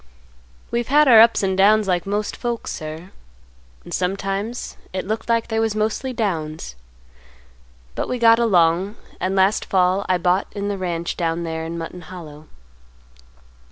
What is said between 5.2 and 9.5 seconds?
like they was mostly downs; but we got along, and